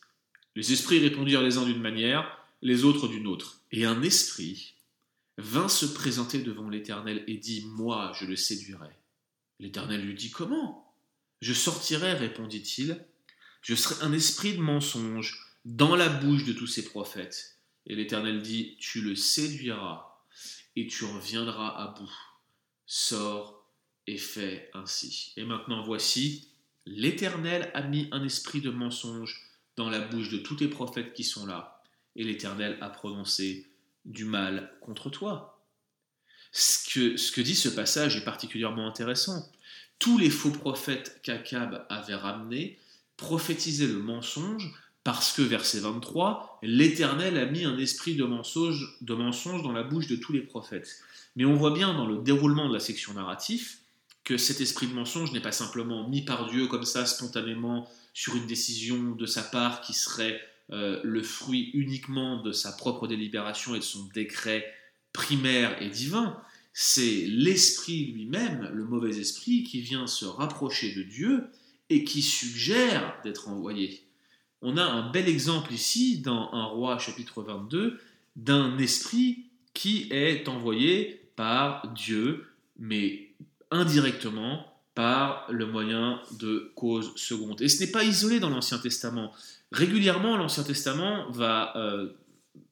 Les 0.54 0.72
esprits 0.72 0.98
répondirent 0.98 1.42
les 1.42 1.56
uns 1.56 1.64
d'une 1.64 1.80
manière, 1.80 2.38
les 2.60 2.84
autres 2.84 3.08
d'une 3.08 3.26
autre. 3.26 3.60
Et 3.72 3.86
un 3.86 4.02
esprit 4.02 4.74
vint 5.38 5.68
se 5.68 5.86
présenter 5.86 6.40
devant 6.40 6.68
l'Éternel 6.68 7.24
et 7.26 7.38
dit, 7.38 7.64
Moi, 7.68 8.12
je 8.20 8.26
le 8.26 8.36
séduirai. 8.36 8.90
L'Éternel 9.60 10.04
lui 10.04 10.14
dit, 10.14 10.30
Comment? 10.30 10.94
Je 11.40 11.54
sortirai, 11.54 12.12
répondit-il, 12.12 13.04
je 13.62 13.74
serai 13.74 14.04
un 14.04 14.12
esprit 14.12 14.54
de 14.54 14.60
mensonge 14.60 15.51
dans 15.64 15.96
la 15.96 16.08
bouche 16.08 16.44
de 16.44 16.52
tous 16.52 16.66
ces 16.66 16.84
prophètes. 16.84 17.58
Et 17.86 17.94
l'Éternel 17.94 18.42
dit, 18.42 18.76
tu 18.78 19.00
le 19.00 19.14
séduiras 19.14 20.20
et 20.76 20.86
tu 20.86 21.04
reviendras 21.04 21.68
à 21.68 21.88
bout. 21.88 22.12
Sors 22.86 23.66
et 24.06 24.18
fais 24.18 24.70
ainsi. 24.74 25.32
Et 25.36 25.44
maintenant 25.44 25.82
voici, 25.82 26.48
l'Éternel 26.86 27.70
a 27.74 27.82
mis 27.82 28.08
un 28.12 28.24
esprit 28.24 28.60
de 28.60 28.70
mensonge 28.70 29.40
dans 29.76 29.88
la 29.88 30.00
bouche 30.00 30.30
de 30.30 30.38
tous 30.38 30.56
les 30.58 30.68
prophètes 30.68 31.14
qui 31.14 31.24
sont 31.24 31.46
là. 31.46 31.82
Et 32.16 32.24
l'Éternel 32.24 32.76
a 32.80 32.90
prononcé 32.90 33.70
du 34.04 34.24
mal 34.24 34.76
contre 34.80 35.10
toi. 35.10 35.64
Ce 36.50 36.92
que, 36.92 37.16
ce 37.16 37.32
que 37.32 37.40
dit 37.40 37.54
ce 37.54 37.70
passage 37.70 38.16
est 38.16 38.24
particulièrement 38.24 38.86
intéressant 38.86 39.50
tous 40.02 40.18
les 40.18 40.30
faux 40.30 40.50
prophètes 40.50 41.20
qu'Akab 41.22 41.86
avait 41.88 42.16
ramenés 42.16 42.76
prophétisaient 43.16 43.86
le 43.86 44.00
mensonge 44.00 44.74
parce 45.04 45.32
que, 45.32 45.42
verset 45.42 45.80
23, 45.80 46.60
l'Éternel 46.62 47.36
a 47.38 47.46
mis 47.46 47.64
un 47.64 47.78
esprit 47.78 48.14
de 48.14 48.24
mensonge, 48.24 48.96
de 49.00 49.14
mensonge 49.14 49.62
dans 49.62 49.72
la 49.72 49.82
bouche 49.82 50.06
de 50.06 50.16
tous 50.16 50.32
les 50.32 50.42
prophètes. 50.42 51.00
Mais 51.34 51.44
on 51.44 51.54
voit 51.54 51.72
bien 51.72 51.94
dans 51.94 52.06
le 52.06 52.18
déroulement 52.18 52.68
de 52.68 52.74
la 52.74 52.80
section 52.80 53.14
narrative 53.14 53.76
que 54.24 54.36
cet 54.36 54.60
esprit 54.60 54.86
de 54.86 54.94
mensonge 54.94 55.32
n'est 55.32 55.40
pas 55.40 55.52
simplement 55.52 56.08
mis 56.08 56.24
par 56.24 56.48
Dieu 56.48 56.68
comme 56.68 56.84
ça 56.84 57.06
spontanément 57.06 57.88
sur 58.14 58.36
une 58.36 58.46
décision 58.46 59.12
de 59.12 59.26
sa 59.26 59.42
part 59.42 59.80
qui 59.80 59.94
serait 59.94 60.40
euh, 60.70 61.00
le 61.02 61.22
fruit 61.22 61.70
uniquement 61.74 62.40
de 62.40 62.52
sa 62.52 62.72
propre 62.72 63.08
délibération 63.08 63.74
et 63.74 63.78
de 63.78 63.84
son 63.84 64.04
décret 64.14 64.72
primaire 65.12 65.80
et 65.82 65.88
divin, 65.88 66.40
c'est 66.72 67.26
l'esprit 67.26 68.12
lui-même, 68.12 68.70
le 68.72 68.84
mauvais 68.84 69.18
esprit, 69.18 69.64
qui 69.64 69.80
vient 69.80 70.06
se 70.06 70.24
rapprocher 70.24 70.94
de 70.94 71.02
Dieu 71.02 71.44
et 71.90 72.04
qui 72.04 72.22
suggère 72.22 73.18
d'être 73.24 73.48
envoyé. 73.48 74.02
On 74.62 74.76
a 74.76 74.84
un 74.84 75.10
bel 75.10 75.28
exemple 75.28 75.72
ici 75.72 76.18
dans 76.18 76.50
un 76.52 76.64
roi 76.64 76.98
chapitre 76.98 77.42
22 77.42 77.98
d'un 78.36 78.78
esprit 78.78 79.44
qui 79.74 80.08
est 80.10 80.48
envoyé 80.48 81.20
par 81.36 81.88
Dieu, 81.94 82.46
mais 82.78 83.30
indirectement 83.70 84.66
par 84.94 85.46
le 85.50 85.66
moyen 85.66 86.20
de 86.38 86.70
cause 86.74 87.12
seconde. 87.16 87.60
Et 87.62 87.68
ce 87.68 87.82
n'est 87.82 87.90
pas 87.90 88.04
isolé 88.04 88.40
dans 88.40 88.50
l'Ancien 88.50 88.78
Testament. 88.78 89.32
Régulièrement, 89.72 90.36
l'Ancien 90.36 90.62
Testament 90.62 91.30
va 91.30 91.76
euh, 91.76 92.08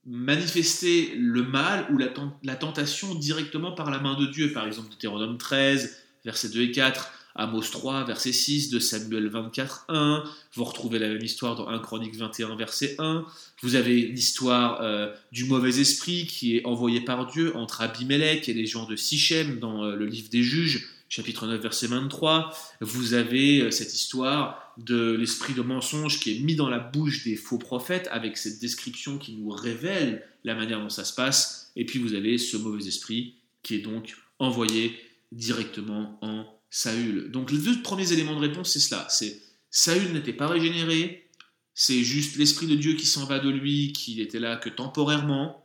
manifester 0.07 1.15
le 1.17 1.43
mal 1.43 1.87
ou 1.91 1.99
la, 1.99 2.57
tentation 2.57 3.15
directement 3.15 3.73
par 3.73 3.91
la 3.91 3.99
main 3.99 4.19
de 4.19 4.27
Dieu. 4.27 4.53
Par 4.53 4.67
exemple, 4.67 4.91
Deutéronome 4.91 5.39
13, 5.39 5.97
versets 6.25 6.51
2 6.51 6.61
et 6.61 6.73
4, 6.73 7.11
Amos 7.35 7.63
3, 7.71 8.05
verset 8.05 8.33
6, 8.33 8.71
de 8.71 8.79
Samuel 8.79 9.29
24, 9.29 9.87
1. 9.89 10.25
Vous 10.55 10.65
retrouvez 10.65 10.99
la 10.99 11.09
même 11.09 11.23
histoire 11.23 11.55
dans 11.57 11.69
1 11.69 11.79
Chronique 11.79 12.17
21, 12.17 12.57
verset 12.57 12.97
1. 12.99 13.25
Vous 13.63 13.75
avez 13.77 14.03
l'histoire 14.03 14.81
euh, 14.83 15.13
du 15.33 15.45
mauvais 15.45 15.81
esprit 15.81 16.27
qui 16.27 16.57
est 16.57 16.67
envoyé 16.67 17.01
par 17.01 17.27
Dieu 17.27 17.57
entre 17.57 17.83
Abimelech 17.83 18.49
et 18.49 18.55
les 18.55 18.67
gens 18.67 18.87
de 18.87 18.97
Sichem 18.97 19.59
dans 19.59 19.85
euh, 19.85 19.95
le 19.95 20.07
livre 20.07 20.29
des 20.31 20.43
juges, 20.43 20.89
chapitre 21.09 21.47
9, 21.47 21.61
verset 21.61 21.87
23. 21.87 22.53
Vous 22.81 23.15
avez 23.15 23.61
euh, 23.61 23.71
cette 23.71 23.95
histoire 23.95 24.75
de 24.79 25.13
l'esprit 25.13 25.55
de 25.55 25.63
mensonge 25.63 26.21
qui 26.21 26.37
est 26.37 26.41
mis 26.41 26.57
dans 26.57 26.69
la 26.69 26.79
bouche 26.79 27.25
des 27.25 27.37
faux 27.37 27.59
prophètes 27.59 28.09
avec 28.11 28.37
cette 28.39 28.61
description 28.61 29.19
qui 29.19 29.37
nous 29.37 29.51
révèle 29.51 30.27
la 30.45 30.55
manière 30.55 30.81
dont 30.81 30.89
ça 30.89 31.05
se 31.05 31.15
passe. 31.15 31.71
Et 31.77 31.85
puis 31.85 31.99
vous 31.99 32.15
avez 32.15 32.39
ce 32.39 32.57
mauvais 32.57 32.87
esprit 32.87 33.35
qui 33.63 33.77
est 33.77 33.81
donc 33.81 34.17
envoyé 34.39 34.99
directement 35.33 36.19
en 36.23 36.60
Saül. 36.71 37.31
Donc 37.31 37.51
les 37.51 37.59
deux 37.59 37.83
premiers 37.83 38.13
éléments 38.13 38.37
de 38.37 38.47
réponse, 38.47 38.71
c'est 38.73 38.81
cela. 38.81 39.07
C'est 39.11 39.41
Saül 39.71 40.13
n'était 40.13 40.33
pas 40.33 40.49
régénéré, 40.49 41.29
c'est 41.75 42.03
juste 42.03 42.37
l'esprit 42.37 42.67
de 42.67 42.75
Dieu 42.75 42.95
qui 42.95 43.07
s'en 43.07 43.25
va 43.25 43.39
de 43.39 43.51
lui, 43.51 43.93
qui 43.93 44.21
était 44.21 44.41
là 44.41 44.57
que 44.57 44.69
temporairement. 44.69 45.65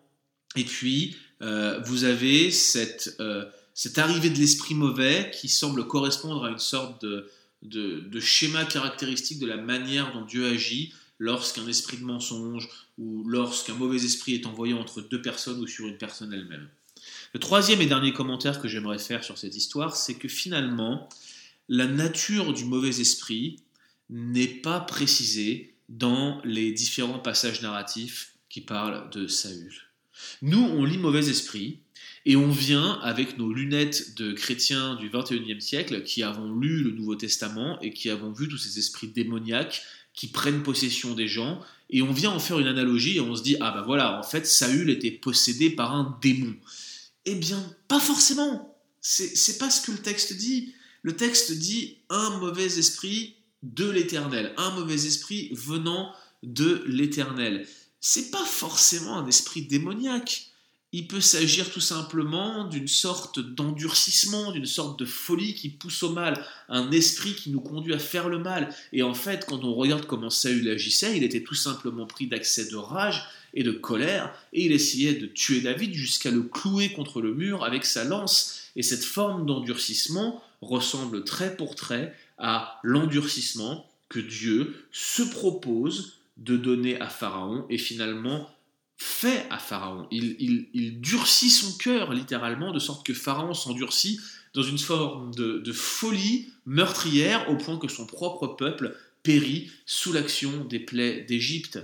Et 0.55 0.63
puis, 0.63 1.15
euh, 1.41 1.79
vous 1.85 2.03
avez 2.03 2.51
cette, 2.51 3.15
euh, 3.19 3.45
cette 3.73 3.97
arrivée 3.97 4.29
de 4.29 4.37
l'esprit 4.37 4.75
mauvais 4.75 5.31
qui 5.33 5.49
semble 5.49 5.87
correspondre 5.87 6.45
à 6.45 6.49
une 6.49 6.59
sorte 6.59 7.03
de, 7.03 7.29
de 7.61 8.19
schéma 8.19 8.63
caractéristique 8.65 9.39
de 9.39 9.47
la 9.47 9.57
manière 9.57 10.13
dont 10.13 10.23
Dieu 10.23 10.47
agit 10.47 10.93
lorsqu'un 11.19 11.67
esprit 11.67 11.97
de 11.97 12.03
mensonge 12.03 12.69
ou 12.97 13.23
lorsqu'un 13.27 13.73
mauvais 13.73 14.03
esprit 14.03 14.35
est 14.35 14.45
envoyé 14.45 14.73
entre 14.73 15.01
deux 15.01 15.21
personnes 15.21 15.59
ou 15.59 15.67
sur 15.67 15.87
une 15.87 15.97
personne 15.97 16.33
elle-même. 16.33 16.69
Le 17.35 17.39
troisième 17.39 17.81
et 17.81 17.85
dernier 17.85 18.13
commentaire 18.13 18.61
que 18.61 18.69
j'aimerais 18.69 18.97
faire 18.97 19.25
sur 19.25 19.37
cette 19.37 19.57
histoire, 19.57 19.97
c'est 19.97 20.13
que 20.13 20.29
finalement, 20.29 21.09
la 21.67 21.85
nature 21.85 22.53
du 22.53 22.63
mauvais 22.63 23.01
esprit 23.01 23.57
n'est 24.09 24.47
pas 24.47 24.79
précisée 24.79 25.73
dans 25.89 26.39
les 26.45 26.71
différents 26.71 27.19
passages 27.19 27.61
narratifs 27.61 28.35
qui 28.47 28.61
parlent 28.61 29.09
de 29.09 29.27
Saül. 29.27 29.73
Nous, 30.43 30.61
on 30.61 30.85
lit 30.85 30.97
mauvais 30.97 31.27
esprit 31.27 31.79
et 32.25 32.37
on 32.37 32.49
vient 32.49 33.01
avec 33.03 33.37
nos 33.37 33.51
lunettes 33.51 34.15
de 34.15 34.31
chrétiens 34.31 34.95
du 34.95 35.09
21e 35.09 35.59
siècle 35.59 36.03
qui 36.03 36.23
avons 36.23 36.57
lu 36.57 36.83
le 36.83 36.91
Nouveau 36.91 37.15
Testament 37.15 37.77
et 37.81 37.91
qui 37.91 38.09
avons 38.09 38.31
vu 38.31 38.47
tous 38.47 38.59
ces 38.59 38.79
esprits 38.79 39.09
démoniaques 39.09 39.83
qui 40.13 40.27
prennent 40.27 40.63
possession 40.63 41.15
des 41.15 41.27
gens 41.27 41.59
et 41.89 42.01
on 42.01 42.13
vient 42.13 42.31
en 42.31 42.39
faire 42.39 42.59
une 42.59 42.67
analogie 42.67 43.17
et 43.17 43.19
on 43.19 43.35
se 43.35 43.43
dit 43.43 43.57
ah 43.59 43.71
ben 43.71 43.81
voilà 43.81 44.17
en 44.17 44.23
fait 44.23 44.47
Saül 44.47 44.89
était 44.89 45.11
possédé 45.11 45.69
par 45.69 45.93
un 45.93 46.17
démon. 46.21 46.55
Eh 47.25 47.35
bien 47.35 47.75
pas 47.87 47.99
forcément. 47.99 48.77
C'est 49.01 49.57
pas 49.59 49.69
ce 49.69 49.85
que 49.85 49.91
le 49.91 49.99
texte 49.99 50.33
dit. 50.33 50.73
Le 51.03 51.15
texte 51.15 51.51
dit 51.51 51.99
un 52.09 52.37
mauvais 52.39 52.79
esprit 52.79 53.35
de 53.61 53.89
l'Éternel, 53.89 54.53
un 54.57 54.71
mauvais 54.71 55.05
esprit 55.05 55.49
venant 55.53 56.13
de 56.43 56.83
l'Éternel. 56.87 57.67
C'est 57.99 58.31
pas 58.31 58.45
forcément 58.45 59.17
un 59.17 59.27
esprit 59.27 59.63
démoniaque. 59.63 60.47
Il 60.91 61.07
peut 61.07 61.21
s'agir 61.21 61.71
tout 61.71 61.81
simplement 61.81 62.63
d'une 62.63 62.87
sorte 62.87 63.39
d'endurcissement, 63.39 64.51
d'une 64.51 64.65
sorte 64.65 64.97
de 64.97 65.05
folie 65.05 65.53
qui 65.53 65.69
pousse 65.69 66.01
au 66.03 66.11
mal, 66.11 66.45
un 66.69 66.89
esprit 66.91 67.35
qui 67.35 67.49
nous 67.49 67.59
conduit 67.59 67.93
à 67.93 67.99
faire 67.99 68.29
le 68.29 68.39
mal. 68.39 68.73
Et 68.93 69.03
en 69.03 69.13
fait, 69.13 69.45
quand 69.45 69.63
on 69.63 69.73
regarde 69.73 70.05
comment 70.05 70.29
Saül 70.29 70.69
agissait, 70.69 71.17
il 71.17 71.23
était 71.23 71.43
tout 71.43 71.55
simplement 71.55 72.05
pris 72.05 72.27
d'accès 72.27 72.69
de 72.69 72.75
rage 72.75 73.27
et 73.55 73.63
de 73.63 73.71
colère, 73.71 74.33
et 74.53 74.65
il 74.65 74.71
essayait 74.71 75.15
de 75.15 75.25
tuer 75.25 75.61
David 75.61 75.93
jusqu'à 75.93 76.29
le 76.29 76.43
clouer 76.43 76.91
contre 76.91 77.21
le 77.21 77.33
mur 77.33 77.63
avec 77.63 77.85
sa 77.85 78.03
lance. 78.03 78.69
Et 78.75 78.83
cette 78.83 79.05
forme 79.05 79.45
d'endurcissement 79.45 80.43
ressemble 80.61 81.23
trait 81.23 81.55
pour 81.55 81.75
trait 81.75 82.13
à 82.37 82.79
l'endurcissement 82.83 83.89
que 84.09 84.19
Dieu 84.19 84.85
se 84.91 85.23
propose 85.23 86.19
de 86.37 86.57
donner 86.57 86.99
à 86.99 87.07
Pharaon 87.07 87.65
et 87.69 87.77
finalement 87.77 88.49
fait 88.97 89.45
à 89.49 89.57
Pharaon. 89.57 90.07
Il, 90.11 90.99
durcit 91.01 91.49
son 91.49 91.77
cœur 91.77 92.13
littéralement 92.13 92.71
de 92.71 92.79
sorte 92.79 93.05
que 93.05 93.13
Pharaon 93.13 93.53
s'endurcit 93.53 94.19
dans 94.53 94.63
une 94.63 94.77
forme 94.77 95.33
de, 95.35 95.59
de, 95.59 95.71
folie 95.73 96.49
meurtrière 96.65 97.49
au 97.49 97.57
point 97.57 97.77
que 97.77 97.87
son 97.87 98.05
propre 98.05 98.47
peuple 98.47 98.95
périt 99.23 99.69
sous 99.85 100.13
l'action 100.13 100.63
des 100.65 100.79
plaies 100.79 101.25
d'Égypte. 101.27 101.79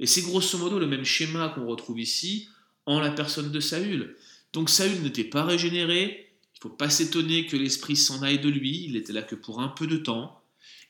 Et 0.00 0.06
c'est 0.06 0.22
grosso 0.22 0.58
modo 0.58 0.78
le 0.78 0.86
même 0.86 1.04
schéma 1.04 1.50
qu'on 1.54 1.66
retrouve 1.66 2.00
ici 2.00 2.48
en 2.86 3.00
la 3.00 3.10
personne 3.10 3.50
de 3.50 3.60
Saül. 3.60 4.16
Donc 4.52 4.70
Saül 4.70 5.02
n'était 5.02 5.24
pas 5.24 5.44
régénéré, 5.44 6.24
faut 6.64 6.70
pas 6.70 6.88
s'étonner 6.88 7.46
que 7.46 7.58
l'esprit 7.58 7.94
s'en 7.94 8.22
aille 8.22 8.38
de 8.38 8.48
lui, 8.48 8.86
il 8.88 8.96
était 8.96 9.12
là 9.12 9.20
que 9.20 9.34
pour 9.34 9.60
un 9.60 9.68
peu 9.68 9.86
de 9.86 9.98
temps. 9.98 10.40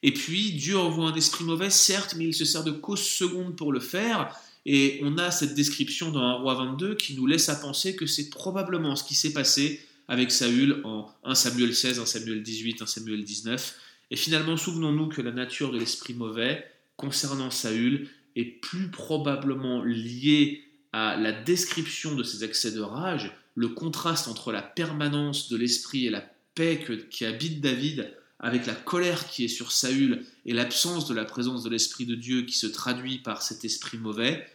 Et 0.05 0.13
puis 0.13 0.53
Dieu 0.53 0.79
envoie 0.79 1.09
un 1.09 1.15
esprit 1.15 1.43
mauvais, 1.43 1.69
certes, 1.69 2.15
mais 2.17 2.27
il 2.27 2.35
se 2.35 2.45
sert 2.45 2.63
de 2.63 2.71
cause 2.71 3.03
seconde 3.03 3.57
pour 3.57 3.73
le 3.73 3.81
faire. 3.81 4.33
Et 4.67 5.01
on 5.03 5.19
a 5.19 5.33
cette 5.33 5.55
description 5.55 6.13
dans 6.13 6.23
1 6.23 6.33
roi 6.35 6.55
22 6.55 6.95
qui 6.95 7.15
nous 7.15 7.27
laisse 7.27 7.49
à 7.49 7.57
penser 7.57 7.97
que 7.97 8.07
c'est 8.07 8.31
probablement 8.31 8.95
ce 8.95 9.03
qui 9.03 9.17
s'est 9.17 9.33
passé 9.33 9.81
avec 10.07 10.31
Saül 10.31 10.81
en 10.85 11.11
1 11.25 11.35
Samuel 11.35 11.75
16, 11.75 11.99
1 11.99 12.07
Samuel 12.07 12.43
18, 12.45 12.83
1 12.83 12.87
Samuel 12.87 13.25
19. 13.25 13.75
Et 14.13 14.17
finalement, 14.17 14.57
souvenons-nous 14.57 15.09
que 15.09 15.23
la 15.23 15.33
nature 15.33 15.73
de 15.73 15.79
l'esprit 15.79 16.15
mauvais 16.15 16.71
concernant 16.97 17.51
Saül 17.51 18.09
est 18.37 18.61
plus 18.61 18.91
probablement 18.91 19.83
liée 19.83 20.63
à 20.93 21.17
la 21.17 21.33
description 21.33 22.15
de 22.15 22.23
ses 22.23 22.43
accès 22.43 22.73
de 22.73 22.81
rage 22.81 23.33
le 23.55 23.69
contraste 23.69 24.29
entre 24.29 24.53
la 24.53 24.63
permanence 24.63 25.49
de 25.49 25.57
l'esprit 25.57 26.07
et 26.07 26.11
la 26.11 26.25
paix 26.55 26.85
qui 27.11 27.25
habite 27.25 27.61
David 27.61 28.13
avec 28.41 28.67
la 28.67 28.75
colère 28.75 29.27
qui 29.27 29.45
est 29.45 29.49
sur 29.49 29.73
Saül 29.73 30.25
et 30.45 30.53
l'absence 30.53 31.09
de 31.09 31.15
la 31.15 31.25
présence 31.25 31.63
de 31.63 31.71
l'Esprit 31.71 32.05
de 32.05 32.15
Dieu 32.15 32.43
qui 32.43 32.57
se 32.57 32.67
traduit 32.67 33.19
par 33.19 33.43
cet 33.43 33.65
esprit 33.65 33.97
mauvais. 33.97 34.47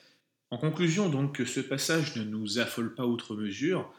En 0.52 0.58
conclusion 0.58 1.10
donc 1.10 1.36
que 1.36 1.46
ce 1.46 1.60
passage 1.60 2.16
ne 2.16 2.24
nous 2.24 2.60
affole 2.60 2.94
pas 2.94 3.06
outre 3.06 3.36
mesure, 3.36 3.92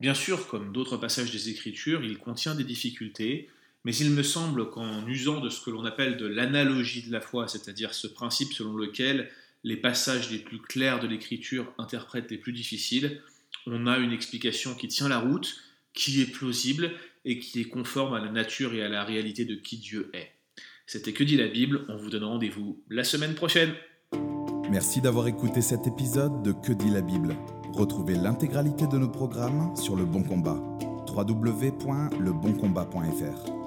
bien 0.00 0.14
sûr 0.14 0.48
comme 0.48 0.72
d'autres 0.72 0.96
passages 0.96 1.32
des 1.32 1.48
Écritures, 1.48 2.04
il 2.04 2.18
contient 2.18 2.54
des 2.54 2.64
difficultés, 2.64 3.48
mais 3.84 3.94
il 3.96 4.10
me 4.10 4.22
semble 4.22 4.70
qu'en 4.70 5.06
usant 5.06 5.40
de 5.40 5.48
ce 5.48 5.64
que 5.64 5.70
l'on 5.70 5.84
appelle 5.84 6.16
de 6.16 6.26
l'analogie 6.26 7.02
de 7.02 7.12
la 7.12 7.20
foi, 7.20 7.48
c'est-à-dire 7.48 7.94
ce 7.94 8.06
principe 8.06 8.52
selon 8.52 8.76
lequel 8.76 9.30
les 9.64 9.76
passages 9.76 10.30
les 10.30 10.38
plus 10.38 10.60
clairs 10.60 11.00
de 11.00 11.06
l'Écriture 11.06 11.72
interprètent 11.78 12.30
les 12.30 12.38
plus 12.38 12.52
difficiles, 12.52 13.20
on 13.66 13.86
a 13.86 13.98
une 13.98 14.12
explication 14.12 14.74
qui 14.74 14.88
tient 14.88 15.08
la 15.08 15.18
route, 15.18 15.56
qui 15.94 16.22
est 16.22 16.26
plausible 16.26 16.92
et 17.24 17.38
qui 17.38 17.60
est 17.60 17.68
conforme 17.68 18.14
à 18.14 18.20
la 18.20 18.30
nature 18.30 18.74
et 18.74 18.82
à 18.82 18.88
la 18.88 19.04
réalité 19.04 19.44
de 19.44 19.54
qui 19.54 19.78
Dieu 19.78 20.10
est. 20.14 20.32
C'était 20.86 21.12
Que 21.12 21.24
dit 21.24 21.36
la 21.36 21.48
Bible? 21.48 21.84
On 21.88 21.96
vous 21.96 22.08
donne 22.08 22.24
rendez-vous 22.24 22.82
la 22.88 23.04
semaine 23.04 23.34
prochaine. 23.34 23.74
Merci 24.70 25.00
d'avoir 25.00 25.28
écouté 25.28 25.60
cet 25.60 25.86
épisode 25.86 26.42
de 26.42 26.52
Que 26.52 26.72
dit 26.72 26.90
la 26.90 27.02
Bible? 27.02 27.36
Retrouvez 27.72 28.14
l'intégralité 28.14 28.86
de 28.86 28.98
nos 28.98 29.10
programmes 29.10 29.74
sur 29.76 29.96
Le 29.96 30.04
Bon 30.04 30.22
Combat. 30.22 30.62
www.leboncombat.fr 31.08 33.57